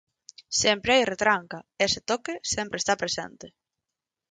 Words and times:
Sempre 0.61 0.91
hai 0.93 1.03
retranca, 1.13 1.59
ese 1.87 1.99
toque 2.09 2.33
sempre 2.53 2.77
está 2.79 2.93
presente. 3.03 3.47